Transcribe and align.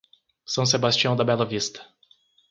São 0.43 0.65
Sebastião 0.65 1.15
da 1.15 1.23
Bela 1.23 1.45
Vista 1.45 1.87